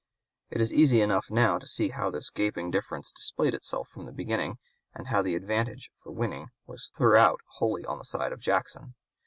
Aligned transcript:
It 0.49 0.59
is 0.61 0.73
easy 0.73 0.99
enough 1.01 1.29
now 1.29 1.59
to 1.59 1.67
see 1.67 1.89
how 1.89 2.09
this 2.09 2.31
gaping 2.31 2.71
difference 2.71 3.11
displayed 3.11 3.53
itself 3.53 3.87
from 3.87 4.07
the 4.07 4.11
beginning, 4.11 4.57
and 4.95 5.09
how 5.09 5.21
the 5.21 5.35
advantage 5.35 5.91
for 6.01 6.11
winning 6.11 6.47
was 6.65 6.87
throughout 6.97 7.39
wholly 7.57 7.85
on 7.85 7.99
the 7.99 8.03
side 8.05 8.33
of 8.33 8.39
Jackson. 8.39 8.95